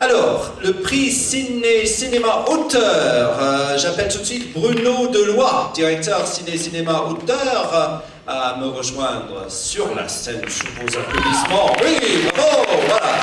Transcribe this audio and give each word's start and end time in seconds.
Alors, 0.00 0.54
le 0.62 0.74
prix 0.74 1.10
Ciné 1.10 1.84
Cinéma 1.84 2.44
Auteur. 2.46 3.36
Euh, 3.40 3.76
j'appelle 3.76 4.08
tout 4.08 4.18
de 4.18 4.24
suite 4.24 4.52
Bruno 4.52 5.08
Deloy, 5.08 5.72
directeur 5.74 6.24
Ciné 6.24 6.56
Cinéma 6.56 7.00
Auteur, 7.00 8.00
euh, 8.28 8.30
à 8.30 8.56
me 8.60 8.68
rejoindre 8.68 9.46
sur 9.48 9.92
la 9.96 10.06
scène 10.06 10.42
sous 10.48 10.66
vos 10.66 10.98
applaudissements. 10.98 11.72
Oui, 11.82 12.28
bravo, 12.32 12.80
voilà. 12.86 13.16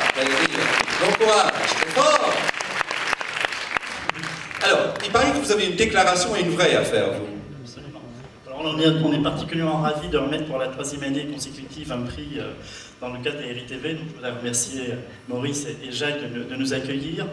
Bon 1.00 1.24
courage, 1.24 1.54
fort. 1.94 2.34
Alors, 4.66 4.94
il 5.06 5.12
paraît 5.12 5.32
que 5.32 5.38
vous 5.46 5.52
avez 5.54 5.68
une 5.68 5.78
déclaration 5.78 6.36
et 6.36 6.42
une 6.42 6.56
vraie 6.56 6.76
à 6.76 6.84
faire, 6.84 7.06
vous. 7.14 7.35
On 8.68 9.14
est, 9.14 9.22
particulièrement 9.22 9.78
ravis 9.78 10.10
de 10.10 10.18
remettre 10.18 10.46
pour 10.46 10.58
la 10.58 10.68
troisième 10.70 11.04
année 11.04 11.26
consécutive 11.26 11.92
un 11.92 12.02
prix 12.02 12.40
euh, 12.40 12.54
dans 13.00 13.14
le 13.14 13.20
cadre 13.20 13.38
des 13.38 13.62
TV. 13.62 13.94
Donc, 13.94 14.04
je 14.10 14.16
voudrais 14.16 14.32
remercier 14.32 14.82
Maurice 15.30 15.68
et 15.68 15.92
Jacques 15.92 16.34
de, 16.34 16.56
nous 16.56 16.74
accueillir. 16.74 17.28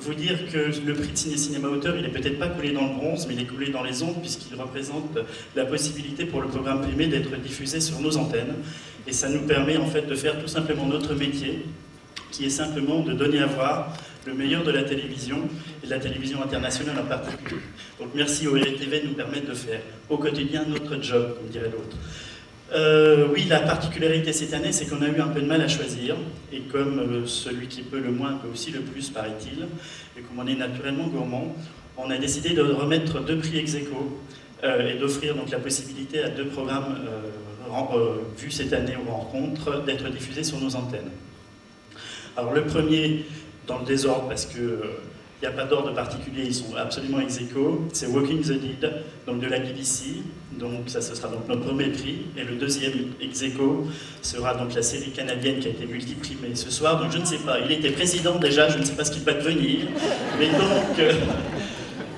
Vous 0.00 0.14
dire 0.14 0.38
que 0.50 0.70
le 0.86 0.94
prix 0.94 1.12
de 1.12 1.16
ciné 1.18 1.36
cinéma 1.36 1.68
auteur, 1.68 1.96
il 1.96 2.02
n'est 2.02 2.08
peut-être 2.08 2.38
pas 2.38 2.48
coulé 2.48 2.72
dans 2.72 2.86
le 2.86 2.94
bronze, 2.94 3.26
mais 3.28 3.34
il 3.34 3.40
est 3.40 3.46
coulé 3.46 3.68
dans 3.68 3.82
les 3.82 4.02
ondes, 4.02 4.22
puisqu'il 4.22 4.58
représente 4.58 5.18
la 5.54 5.66
possibilité 5.66 6.24
pour 6.24 6.40
le 6.40 6.48
programme 6.48 6.80
primé 6.80 7.08
d'être 7.08 7.36
diffusé 7.36 7.80
sur 7.80 8.00
nos 8.00 8.16
antennes. 8.16 8.54
Et 9.06 9.12
ça 9.12 9.28
nous 9.28 9.46
permet 9.46 9.76
en 9.76 9.86
fait 9.86 10.06
de 10.06 10.14
faire 10.14 10.40
tout 10.40 10.48
simplement 10.48 10.86
notre 10.86 11.14
métier, 11.14 11.66
qui 12.30 12.46
est 12.46 12.50
simplement 12.50 13.00
de 13.00 13.12
donner 13.12 13.40
à 13.40 13.46
voir 13.46 13.92
le 14.26 14.34
meilleur 14.34 14.64
de 14.64 14.70
la 14.70 14.82
télévision, 14.82 15.38
et 15.82 15.86
de 15.86 15.90
la 15.90 15.98
télévision 15.98 16.42
internationale 16.42 16.96
en 16.98 17.06
particulier. 17.06 17.60
Donc 17.98 18.10
merci 18.14 18.46
au 18.46 18.52
RTV 18.54 19.00
de 19.00 19.06
nous 19.08 19.14
permettre 19.14 19.48
de 19.48 19.54
faire 19.54 19.80
au 20.08 20.18
quotidien 20.18 20.64
notre 20.68 21.02
job, 21.02 21.36
comme 21.36 21.48
dirait 21.48 21.70
l'autre. 21.70 21.96
Euh, 22.72 23.26
oui, 23.32 23.46
la 23.48 23.60
particularité 23.60 24.32
cette 24.32 24.54
année, 24.54 24.72
c'est 24.72 24.86
qu'on 24.86 25.02
a 25.02 25.08
eu 25.08 25.20
un 25.20 25.28
peu 25.28 25.40
de 25.40 25.46
mal 25.46 25.60
à 25.60 25.68
choisir, 25.68 26.16
et 26.52 26.60
comme 26.60 26.98
euh, 27.00 27.26
celui 27.26 27.66
qui 27.66 27.82
peut 27.82 27.98
le 27.98 28.12
moins 28.12 28.34
peut 28.34 28.48
aussi 28.52 28.70
le 28.70 28.80
plus, 28.80 29.10
paraît-il, 29.10 29.66
et 30.16 30.22
comme 30.22 30.38
on 30.38 30.46
est 30.46 30.54
naturellement 30.54 31.08
gourmand, 31.08 31.56
on 31.96 32.10
a 32.10 32.18
décidé 32.18 32.50
de 32.50 32.62
remettre 32.62 33.20
deux 33.20 33.38
prix 33.38 33.58
ex 33.58 33.74
aequo, 33.74 34.20
euh, 34.62 34.88
et 34.88 34.98
d'offrir 34.98 35.34
donc 35.34 35.50
la 35.50 35.58
possibilité 35.58 36.22
à 36.22 36.28
deux 36.28 36.46
programmes 36.46 36.96
vus 38.36 38.50
cette 38.50 38.72
année 38.72 38.96
aux 38.96 39.10
rencontres 39.10 39.84
d'être 39.84 40.08
diffusés 40.10 40.42
sur 40.42 40.60
nos 40.60 40.74
antennes. 40.74 41.10
Alors 42.36 42.52
le 42.52 42.64
premier, 42.64 43.24
dans 43.66 43.78
le 43.78 43.84
désordre, 43.84 44.28
parce 44.28 44.46
que 44.46 44.80
il 45.42 45.48
n'y 45.48 45.54
a 45.54 45.56
pas 45.56 45.64
d'ordre 45.64 45.94
particulier, 45.94 46.42
ils 46.44 46.54
sont 46.54 46.74
absolument 46.76 47.18
ex. 47.18 47.40
C'est 47.94 48.06
Walking 48.08 48.42
the 48.42 48.60
Dead, 48.60 48.92
donc 49.26 49.40
de 49.40 49.46
la 49.46 49.58
BBC. 49.58 50.22
Donc 50.52 50.82
ça, 50.88 51.00
ce 51.00 51.14
sera 51.14 51.28
donc 51.28 51.48
notre 51.48 51.62
premier 51.62 51.88
prix. 51.88 52.26
Et 52.36 52.44
le 52.44 52.56
deuxième 52.56 52.92
ex 53.22 53.42
sera 54.20 54.54
donc 54.54 54.74
la 54.74 54.82
série 54.82 55.12
canadienne 55.12 55.58
qui 55.58 55.68
a 55.68 55.70
été 55.70 55.86
multiprimée 55.86 56.54
ce 56.54 56.70
soir. 56.70 57.00
Donc 57.00 57.10
je 57.12 57.16
ne 57.16 57.24
sais 57.24 57.38
pas, 57.38 57.58
il 57.58 57.72
était 57.72 57.88
président 57.90 58.36
déjà, 58.36 58.68
je 58.68 58.76
ne 58.78 58.84
sais 58.84 58.92
pas 58.92 59.04
ce 59.04 59.12
qu'il 59.12 59.22
va 59.22 59.32
devenir. 59.32 59.86
Mais 60.38 60.50
donc, 60.50 60.98
euh, 60.98 61.14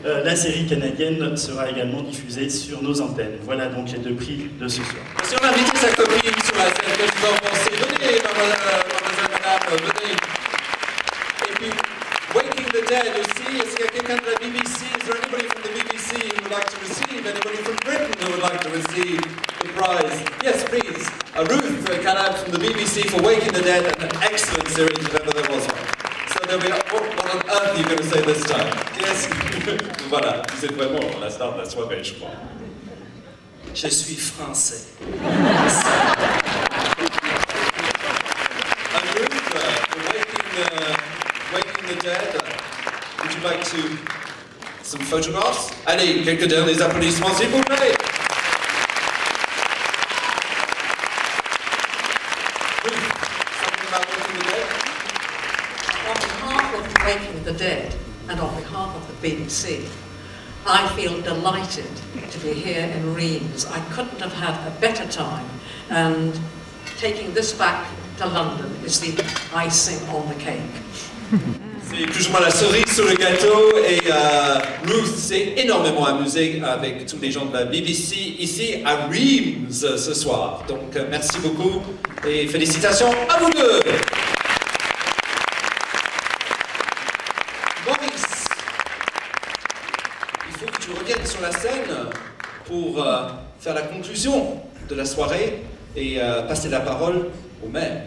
euh, 0.04 0.24
la 0.24 0.34
série 0.34 0.66
canadienne 0.66 1.36
sera 1.36 1.70
également 1.70 2.02
diffusée 2.02 2.48
sur 2.50 2.82
nos 2.82 3.00
antennes. 3.00 3.38
Voilà 3.44 3.66
donc 3.66 3.92
les 3.92 3.98
deux 3.98 4.14
prix 4.14 4.48
de 4.60 4.66
ce 4.66 4.82
soir. 4.82 5.04
Sa 5.22 5.36
que 5.36 6.02
en 6.02 7.36
pensez? 7.38 7.70
Venez, 7.70 8.20
mademoiselle, 8.20 8.91
madame, 9.42 9.78
venez. 9.78 10.16
Et 11.48 11.52
puis, 11.54 11.70
Waking 12.34 12.66
the 12.66 12.88
Dead 12.88 13.12
aussi, 13.18 13.58
est-ce 13.58 13.76
qu'il 13.76 13.84
y 13.84 13.88
a 13.88 13.90
quelqu'un 13.90 14.16
BBC 14.40 14.86
Is 14.96 15.06
there 15.06 15.16
anybody 15.16 15.46
from 15.48 15.62
the 15.62 15.68
BBC 15.68 16.32
who 16.32 16.42
would 16.42 16.52
like 16.52 16.70
to 16.70 16.78
receive, 16.80 17.26
anybody 17.26 17.56
from 17.56 17.76
Britain 17.84 18.12
who 18.20 18.30
would 18.32 18.42
like 18.42 18.60
to 18.60 18.70
receive 18.70 19.20
the 19.60 19.68
prize? 19.74 20.24
Yes, 20.42 20.64
please. 20.64 21.08
Uh, 21.34 21.44
Ruth 21.50 21.88
uh, 21.88 21.98
Cannab 22.02 22.34
from 22.34 22.52
the 22.52 22.58
BBC 22.58 23.08
for 23.10 23.22
Waking 23.22 23.52
the 23.52 23.62
Dead, 23.62 23.84
an 24.00 24.10
excellent 24.22 24.68
series 24.68 24.98
if 24.98 25.14
ever 25.14 25.32
there 25.32 25.50
was 25.50 25.66
one. 25.66 25.86
So 26.32 26.38
there'll 26.46 26.62
be, 26.62 26.70
what, 26.70 27.02
what 27.16 27.34
on 27.34 27.40
earth 27.50 27.74
are 27.74 27.78
you 27.78 27.84
going 27.84 27.98
to 27.98 28.04
say 28.04 28.22
this 28.22 28.44
time? 28.44 28.72
Yes. 28.98 29.26
voilà, 30.10 30.42
êtes 30.62 30.72
vraiment 30.72 31.20
la 31.20 31.30
star 31.30 31.54
de 31.54 31.58
la 31.58 31.68
soirée, 31.68 32.04
je 32.04 32.14
crois. 32.14 32.30
Je 33.74 33.88
suis 33.88 34.16
français. 34.16 34.92
Would 43.42 43.50
like 43.50 43.64
to 43.70 43.98
some 44.84 45.00
photographs? 45.00 45.72
Allez, 45.84 46.22
quelques 46.22 46.46
derniers 46.46 46.80
applaudissements, 46.80 47.34
s'il 47.34 47.48
vous 47.48 47.60
plaît. 47.62 47.96
On 56.06 56.14
behalf 56.14 56.74
of 56.74 57.04
Waking 57.04 57.42
the 57.42 57.52
Dead 57.52 57.96
and 58.28 58.38
on 58.38 58.54
behalf 58.54 58.94
of 58.94 59.08
the 59.08 59.28
BBC, 59.28 59.88
I 60.64 60.86
feel 60.94 61.20
delighted 61.22 61.90
to 62.30 62.38
be 62.38 62.52
here 62.52 62.84
in 62.94 63.12
Reims. 63.12 63.66
I 63.66 63.80
couldn't 63.90 64.20
have 64.20 64.34
had 64.34 64.54
a 64.68 64.70
better 64.78 65.08
time, 65.08 65.48
and 65.90 66.38
taking 66.98 67.34
this 67.34 67.52
back 67.52 67.88
to 68.18 68.26
London 68.26 68.70
is 68.84 69.00
the 69.00 69.20
icing 69.52 70.08
on 70.10 70.28
the 70.28 70.36
cake. 70.36 70.60
C'est 71.94 72.06
plus 72.06 72.28
ou 72.28 72.30
moins 72.30 72.40
la 72.40 72.50
cerise 72.50 72.90
sur 72.94 73.04
le 73.04 73.14
gâteau 73.14 73.76
et 73.86 74.00
euh, 74.10 74.58
Ruth 74.86 75.14
s'est 75.14 75.52
énormément 75.58 76.06
amusée 76.06 76.62
avec 76.64 77.04
tous 77.04 77.18
les 77.20 77.30
gens 77.30 77.44
de 77.44 77.52
la 77.52 77.64
BBC 77.64 78.16
ici 78.38 78.76
à 78.82 79.08
Reims 79.08 79.84
ce 79.98 80.14
soir. 80.14 80.64
Donc 80.66 80.96
euh, 80.96 81.04
merci 81.10 81.38
beaucoup 81.40 81.82
et 82.26 82.46
félicitations 82.46 83.10
à 83.28 83.38
vous 83.38 83.50
deux. 83.50 83.80
Maurice, 87.86 88.44
il 90.48 90.54
faut 90.54 90.66
que 90.72 90.80
tu 90.80 90.90
reviennes 90.98 91.26
sur 91.26 91.42
la 91.42 91.52
scène 91.52 91.94
pour 92.64 93.04
euh, 93.04 93.28
faire 93.60 93.74
la 93.74 93.82
conclusion 93.82 94.62
de 94.88 94.94
la 94.94 95.04
soirée 95.04 95.62
et 95.94 96.18
passer 96.48 96.70
la 96.70 96.80
parole 96.80 97.28
au 97.62 97.68
maire. 97.68 98.04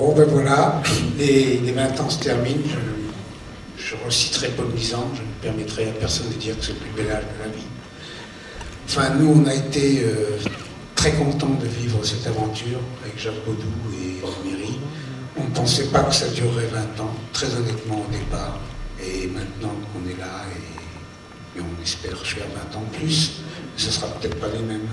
Bon 0.00 0.14
ben 0.14 0.24
voilà, 0.24 0.80
les, 1.18 1.58
20 1.58 2.00
ans 2.00 2.08
se 2.08 2.20
terminent, 2.20 2.64
je, 3.76 3.94
reciterai 4.02 4.48
Paul 4.56 4.68
Misan, 4.74 5.06
je 5.14 5.20
ne 5.20 5.52
permettrai 5.52 5.90
à 5.90 5.92
personne 5.92 6.30
de 6.30 6.36
dire 6.36 6.58
que 6.58 6.64
c'est 6.64 6.72
le 6.72 6.78
plus 6.78 7.02
bel 7.02 7.12
âge 7.12 7.24
de 7.24 7.44
la 7.44 7.54
vie. 7.54 7.66
Enfin, 8.86 9.10
nous, 9.16 9.42
on 9.42 9.46
a 9.46 9.52
été 9.52 10.04
euh, 10.04 10.38
très 10.94 11.12
contents 11.12 11.52
de 11.62 11.66
vivre 11.66 12.02
cette 12.02 12.26
aventure 12.26 12.78
avec 13.04 13.18
Jacques 13.18 13.44
Baudou 13.44 13.68
et 13.92 14.24
Rosemary. 14.24 14.78
On 15.36 15.44
ne 15.44 15.50
pensait 15.50 15.88
pas 15.88 16.04
que 16.04 16.14
ça 16.14 16.28
durerait 16.28 16.68
20 16.72 16.78
ans, 17.04 17.14
très 17.34 17.54
honnêtement 17.54 18.02
au 18.08 18.10
départ. 18.10 18.58
Et 19.04 19.26
maintenant 19.26 19.74
qu'on 19.92 20.08
est 20.08 20.18
là, 20.18 20.46
et, 21.58 21.60
on 21.60 21.82
espère 21.82 22.16
faire 22.24 22.46
20 22.72 22.78
ans 22.78 22.84
plus, 22.98 23.32
ce 23.76 23.88
ne 23.88 23.92
sera 23.92 24.06
peut-être 24.06 24.40
pas 24.40 24.48
les 24.48 24.62
mêmes. 24.62 24.88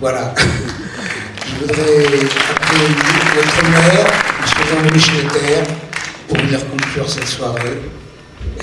Voilà. 0.00 0.34
Je 1.60 1.66
voudrais 1.66 1.82
appeler 1.82 2.88
notre 3.36 3.70
maire, 3.70 4.06
Jean-Louis 4.70 4.98
Schnetter 5.00 5.62
pour 6.26 6.38
venir 6.38 6.58
conclure 6.70 7.10
cette 7.10 7.26
soirée. 7.26 7.82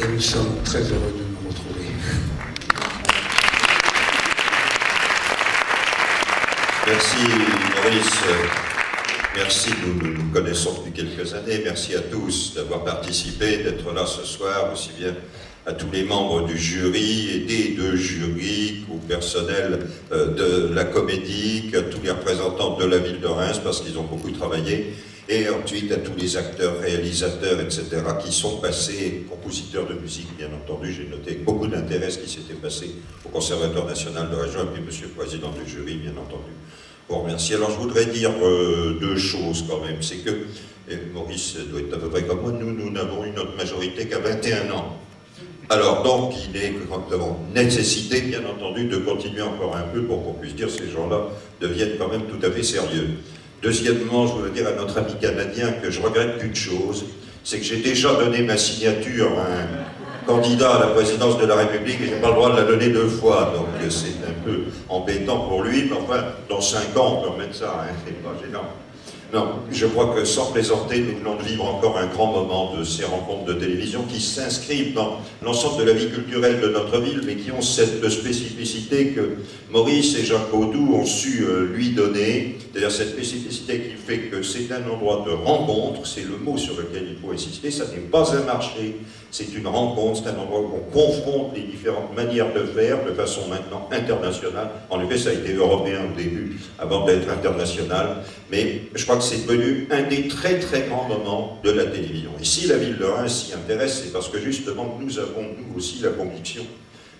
Et 0.02 0.08
nous 0.08 0.20
sommes 0.20 0.64
très 0.66 0.80
heureux 0.80 1.14
de 1.16 1.24
nous 1.30 1.48
retrouver. 1.48 1.92
Merci 6.88 7.18
Maurice. 7.76 8.24
Merci, 9.36 9.70
nous 9.86 10.14
nous 10.14 10.32
connaissons 10.34 10.80
depuis 10.80 11.06
quelques 11.06 11.36
années. 11.36 11.62
Merci 11.64 11.94
à 11.94 12.00
tous 12.00 12.56
d'avoir 12.56 12.84
participé, 12.84 13.58
d'être 13.58 13.94
là 13.94 14.08
ce 14.08 14.26
soir, 14.26 14.72
aussi 14.74 14.90
bien 14.98 15.14
à 15.68 15.74
tous 15.74 15.92
les 15.92 16.04
membres 16.04 16.46
du 16.46 16.58
jury 16.58 17.44
des 17.46 17.76
deux 17.76 17.98
jurys, 17.98 18.86
au 18.90 18.98
personnel 19.00 19.80
euh, 20.14 20.28
de 20.70 20.74
la 20.74 20.86
comédie, 20.86 21.72
à 21.76 21.82
tous 21.82 22.02
les 22.02 22.12
représentants 22.12 22.78
de 22.78 22.86
la 22.86 22.98
ville 22.98 23.20
de 23.20 23.28
Reims, 23.28 23.60
parce 23.62 23.82
qu'ils 23.82 24.00
ont 24.00 24.06
beaucoup 24.06 24.32
travaillé 24.32 24.94
et 25.30 25.50
ensuite 25.50 25.92
à 25.92 25.98
tous 25.98 26.16
les 26.18 26.38
acteurs, 26.38 26.80
réalisateurs, 26.80 27.60
etc., 27.60 27.84
qui 28.24 28.32
sont 28.32 28.62
passés, 28.62 29.26
compositeurs 29.30 29.86
de 29.86 29.94
musique, 29.96 30.38
bien 30.38 30.48
entendu, 30.48 30.94
j'ai 30.94 31.06
noté 31.06 31.36
beaucoup 31.36 31.68
d'intérêt 31.68 32.10
ce 32.10 32.20
qui 32.20 32.30
s'était 32.30 32.54
passé 32.54 32.92
au 33.26 33.30
Conservatoire 33.30 33.88
national 33.88 34.30
de 34.30 34.36
région, 34.38 34.62
et 34.62 34.74
puis 34.74 34.82
Monsieur 34.82 35.08
le 35.08 35.22
Président 35.22 35.52
du 35.52 35.70
jury, 35.70 35.96
bien 35.96 36.12
entendu, 36.12 36.54
pour 37.10 37.24
remercier. 37.24 37.56
Alors 37.56 37.72
je 37.72 37.78
voudrais 37.78 38.06
dire 38.06 38.32
euh, 38.42 38.98
deux 39.02 39.18
choses 39.18 39.66
quand 39.70 39.82
même, 39.86 40.02
c'est 40.02 40.20
que, 40.20 40.46
et 40.90 40.96
Maurice 41.14 41.58
doit 41.70 41.82
être 41.82 41.94
à 41.96 41.98
peu 41.98 42.10
près 42.10 42.24
comme 42.24 42.40
moi, 42.40 42.54
nous, 42.54 42.72
nous 42.72 42.90
n'avons 42.90 43.26
eu 43.26 43.32
notre 43.32 43.58
majorité 43.58 44.08
qu'à 44.08 44.20
21 44.20 44.72
ans. 44.72 44.98
Alors 45.70 46.02
donc, 46.02 46.34
il 46.50 46.56
est 46.56 46.74
nécessité, 47.54 48.22
bien 48.22 48.40
entendu, 48.46 48.86
de 48.86 48.98
continuer 48.98 49.42
encore 49.42 49.76
un 49.76 49.82
peu 49.94 50.04
pour 50.04 50.24
qu'on 50.24 50.34
puisse 50.34 50.56
dire 50.56 50.68
que 50.68 50.74
ces 50.74 50.90
gens-là 50.90 51.28
deviennent 51.60 51.98
quand 52.00 52.08
même 52.08 52.24
tout 52.24 52.44
à 52.46 52.50
fait 52.50 52.64
sérieux. 52.64 53.10
Deuxièmement, 53.62 54.28
je 54.28 54.34
voudrais 54.34 54.52
dire 54.52 54.68
à 54.68 54.72
notre 54.72 54.98
ami 54.98 55.14
canadien 55.20 55.74
que 55.74 55.92
je 55.92 56.02
regrette 56.02 56.38
qu'une 56.38 56.56
chose, 56.56 57.06
c'est 57.44 57.58
que 57.60 57.66
j'ai 57.66 57.78
déjà 57.78 58.14
donné 58.14 58.44
ma 58.44 58.56
signature 58.56 59.28
à 59.38 59.44
un 59.44 60.26
candidat 60.26 60.76
à 60.76 60.80
la 60.80 60.88
présidence 60.88 61.38
de 61.38 61.46
la 61.46 61.56
République 61.56 62.00
et 62.02 62.06
je 62.06 62.16
n'ai 62.16 62.22
pas 62.22 62.30
le 62.30 62.36
droit 62.36 62.52
de 62.52 62.58
la 62.58 62.64
donner 62.64 62.88
deux 62.90 63.08
fois, 63.08 63.54
donc 63.56 63.68
c'est 63.90 64.26
un 64.26 64.44
peu 64.46 64.64
embêtant 64.88 65.48
pour 65.48 65.64
lui, 65.64 65.90
mais 65.90 65.98
enfin, 65.98 66.24
dans 66.50 66.62
cinq 66.62 66.96
ans, 66.96 67.18
on 67.18 67.22
peut 67.24 67.30
remettre 67.30 67.56
ça, 67.56 67.84
hein, 67.84 67.94
c'est 68.06 68.24
pas 68.24 68.36
gênant. 68.42 68.70
Non, 69.34 69.60
je 69.70 69.86
crois 69.88 70.16
que 70.16 70.24
sans 70.24 70.54
plaisanter, 70.54 71.02
nous 71.02 71.18
venons 71.18 71.36
de 71.36 71.44
vivre 71.44 71.66
encore 71.66 71.98
un 71.98 72.08
grand 72.08 72.28
moment 72.28 72.74
de 72.78 72.86
ces 72.86 73.04
rencontres 73.04 73.44
de 73.44 73.54
télévision 73.54 74.04
qui 74.04 74.22
s'inscrivent 74.22 74.94
dans 74.94 75.18
l'ensemble 75.44 75.84
de 75.84 75.92
la 75.92 75.94
vie 75.94 76.10
culturelle 76.10 76.62
de 76.62 76.70
notre 76.70 77.02
ville, 77.02 77.22
mais 77.26 77.36
qui 77.36 77.52
ont 77.52 77.62
cette 77.62 78.08
spécificité 78.08 79.08
que 79.08 79.36
Maurice 79.70 80.18
et 80.18 80.24
Jacques 80.24 80.50
Baudou 80.50 80.94
ont 80.96 81.06
su 81.06 81.44
euh, 81.44 81.66
lui 81.66 81.90
donner, 81.90 82.56
c'est-à-dire 82.72 82.90
cette 82.90 83.10
spécificité 83.10 83.82
qui 83.82 83.96
fait 83.96 84.30
que 84.30 84.42
c'est 84.42 84.72
un 84.72 84.90
endroit 84.90 85.26
de 85.28 85.32
rencontre, 85.32 86.08
c'est 86.08 86.24
le 86.24 86.38
mot 86.38 86.58
sur 86.58 86.78
lequel 86.78 87.08
il 87.10 87.18
faut 87.22 87.34
insister, 87.34 87.70
ça 87.70 87.84
n'est 87.88 88.08
pas 88.10 88.34
un 88.34 88.44
marché, 88.46 88.96
c'est 89.30 89.54
une 89.54 89.68
rencontre, 89.68 90.22
c'est 90.24 90.30
un 90.30 90.40
endroit 90.40 90.62
où 90.62 90.72
on 90.78 90.92
confronte 90.92 91.54
les 91.54 91.64
différentes 91.64 92.16
manières 92.16 92.54
de 92.54 92.64
faire 92.64 93.04
de 93.04 93.12
façon 93.12 93.42
maintenant 93.50 93.90
internationale. 93.92 94.70
En 94.90 95.02
effet, 95.02 95.18
ça 95.18 95.30
a 95.32 95.34
été 95.34 95.54
européen 95.54 96.06
au 96.10 96.16
début, 96.16 96.58
avant 96.80 97.06
d'être 97.06 97.30
international, 97.30 98.24
mais 98.50 98.84
je 98.96 99.04
crois 99.04 99.17
c'est 99.22 99.46
devenu 99.46 99.88
un 99.92 100.04
des 100.04 100.28
très 100.28 100.60
très 100.60 100.84
grands 100.84 101.08
moments 101.08 101.60
de 101.64 101.72
la 101.72 101.86
télévision. 101.86 102.32
Et 102.40 102.46
si 102.46 102.68
la 102.68 102.78
ville 102.78 102.98
de 102.98 103.06
Reims 103.06 103.46
s'y 103.48 103.54
intéresse, 103.54 104.02
c'est 104.04 104.14
parce 104.14 104.30
que 104.30 104.40
justement 104.40 104.98
nous 105.00 105.20
avons, 105.20 105.44
nous 105.58 105.78
aussi, 105.78 106.00
la 106.02 106.10
conviction 106.10 106.64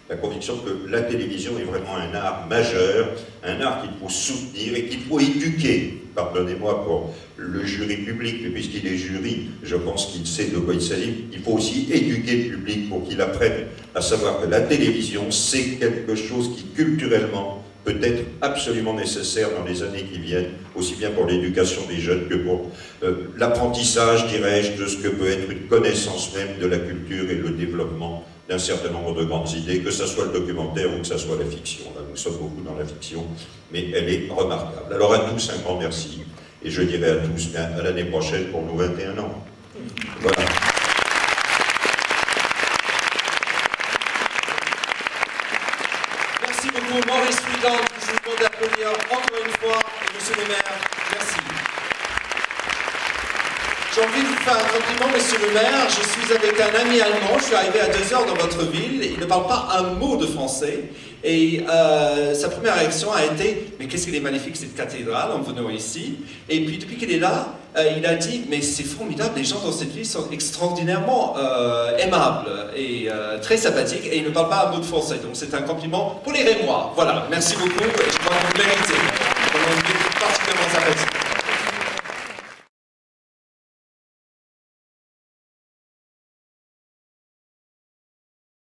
la 0.10 0.16
conviction 0.16 0.58
que 0.58 0.90
la 0.90 1.02
télévision 1.02 1.60
est 1.60 1.64
vraiment 1.64 1.96
un 1.98 2.14
art 2.16 2.48
majeur, 2.48 3.10
un 3.44 3.60
art 3.60 3.82
qu'il 3.82 3.92
faut 4.02 4.10
soutenir 4.10 4.76
et 4.76 4.86
qu'il 4.86 5.02
faut 5.02 5.20
éduquer. 5.20 6.02
Pardonnez-moi 6.16 6.86
pour 6.86 7.14
le 7.36 7.66
jury 7.66 7.98
public, 7.98 8.38
mais 8.42 8.50
puisqu'il 8.50 8.88
est 8.88 8.96
jury, 8.96 9.50
je 9.64 9.76
pense 9.76 10.08
qu'il 10.08 10.26
sait 10.26 10.46
de 10.46 10.58
quoi 10.58 10.74
il 10.74 10.82
s'agit. 10.82 11.26
Il 11.34 11.40
faut 11.40 11.52
aussi 11.52 11.88
éduquer 11.92 12.36
le 12.46 12.58
public 12.58 12.90
pour 12.90 13.08
qu'il 13.08 13.22
apprenne 13.22 13.66
à 13.94 14.02
savoir 14.02 14.42
que 14.42 14.48
la 14.48 14.62
télévision, 14.62 15.30
c'est 15.30 15.78
quelque 15.78 16.16
chose 16.16 16.52
qui 16.56 16.64
culturellement 16.76 17.64
peut 17.88 18.06
être 18.06 18.26
absolument 18.42 18.94
nécessaire 18.94 19.48
dans 19.58 19.64
les 19.64 19.82
années 19.82 20.04
qui 20.04 20.20
viennent, 20.20 20.50
aussi 20.76 20.96
bien 20.96 21.10
pour 21.12 21.26
l'éducation 21.26 21.82
des 21.88 21.98
jeunes 21.98 22.28
que 22.28 22.36
pour 22.36 22.70
euh, 23.04 23.30
l'apprentissage, 23.38 24.28
dirais-je, 24.28 24.82
de 24.82 24.88
ce 24.88 24.98
que 24.98 25.08
peut 25.08 25.32
être 25.32 25.50
une 25.50 25.68
connaissance 25.68 26.36
même 26.36 26.60
de 26.60 26.68
la 26.68 26.80
culture 26.80 27.32
et 27.32 27.36
le 27.36 27.52
développement 27.52 28.26
d'un 28.50 28.60
certain 28.60 28.90
nombre 28.92 29.16
de 29.16 29.24
grandes 29.24 29.52
idées, 29.54 29.80
que 29.80 29.92
ce 29.92 30.06
soit 30.06 30.26
le 30.26 30.32
documentaire 30.38 30.94
ou 30.94 31.00
que 31.00 31.08
ce 31.08 31.18
soit 31.18 31.38
la 31.38 31.46
fiction. 31.46 31.86
Là, 31.96 32.02
nous 32.10 32.18
sommes 32.18 32.38
beaucoup 32.38 32.62
dans 32.62 32.76
la 32.76 32.86
fiction, 32.86 33.26
mais 33.72 33.90
elle 33.96 34.10
est 34.10 34.28
remarquable. 34.30 34.94
Alors 34.94 35.14
à 35.14 35.20
tous, 35.20 35.50
un 35.58 35.62
grand 35.62 35.80
merci, 35.80 36.24
et 36.64 36.70
je 36.70 36.82
dirai 36.82 37.12
à 37.12 37.16
tous 37.16 37.56
à 37.56 37.82
l'année 37.84 38.06
prochaine 38.06 38.48
pour 38.48 38.64
nos 38.64 38.76
21 38.76 39.18
ans. 39.18 39.46
Voilà. 40.22 40.46
Maurice 46.90 47.36
Friedland, 47.42 47.84
je 48.00 48.12
vous 48.12 48.18
demande 48.24 48.40
d'applaudir 48.40 48.88
encore 49.12 49.38
une 49.46 49.52
fois, 49.60 49.80
Monsieur 50.16 50.36
le 50.36 50.48
maire, 50.48 50.80
merci. 51.12 51.36
J'ai 53.94 54.02
envie 54.02 54.22
de 54.22 54.28
vous 54.28 54.36
faire 54.36 54.56
un 54.56 54.80
compliment, 54.80 55.14
Monsieur 55.14 55.38
le 55.40 55.54
maire. 55.54 55.90
Je 55.90 56.08
suis 56.08 56.34
avec 56.34 56.58
un 56.62 56.80
ami 56.80 57.02
allemand, 57.02 57.38
je 57.40 57.44
suis 57.44 57.56
arrivé 57.56 57.82
à 57.82 57.88
deux 57.88 58.14
heures 58.14 58.26
dans 58.26 58.36
votre 58.36 58.64
ville, 58.72 59.04
il 59.04 59.20
ne 59.20 59.26
parle 59.26 59.48
pas 59.48 59.68
un 59.80 59.96
mot 59.96 60.16
de 60.16 60.28
français. 60.28 60.86
Et 61.26 61.66
euh, 61.70 62.34
sa 62.34 62.48
première 62.48 62.76
réaction 62.76 63.12
a 63.12 63.26
été 63.26 63.74
Mais 63.80 63.88
qu'est-ce 63.88 64.06
qu'il 64.06 64.16
est 64.16 64.22
magnifique 64.22 64.56
cette 64.56 64.76
cathédrale 64.76 65.32
en 65.32 65.42
venant 65.42 65.70
ici 65.70 66.20
Et 66.48 66.64
puis 66.64 66.78
depuis 66.78 66.96
qu'il 66.96 67.12
est 67.12 67.20
là, 67.20 67.57
il 67.98 68.06
a 68.06 68.16
dit 68.16 68.46
Mais 68.50 68.62
c'est 68.62 68.84
formidable, 68.84 69.32
les 69.36 69.44
gens 69.44 69.60
dans 69.60 69.72
cette 69.72 69.92
ville 69.92 70.06
sont 70.06 70.30
extraordinairement 70.32 71.36
euh, 71.38 71.98
aimables 71.98 72.50
et 72.76 73.10
très 73.42 73.58
sympathiques 73.58 74.06
et 74.06 74.18
il 74.18 74.24
ne 74.24 74.30
parle 74.30 74.50
pas 74.50 74.68
un 74.68 74.72
mot 74.72 74.80
de 74.80 74.86
français. 74.86 75.16
Donc 75.16 75.32
c'est 75.34 75.54
un 75.54 75.62
compliment 75.62 76.20
pour 76.24 76.34
les 76.34 76.44
Rémois. 76.44 76.94
Voilà, 76.96 77.26
merci 77.30 77.56
beaucoup 77.56 77.84
je 77.84 78.18
crois 78.20 78.38
vous. 78.56 79.17